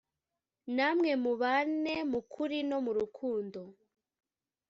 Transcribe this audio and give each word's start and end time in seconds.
namwe 0.75 1.11
mubane 1.23 1.95
mu 2.11 2.19
kuri 2.33 2.57
no 2.69 2.77
mu 2.85 2.91
rukundo 2.97 3.61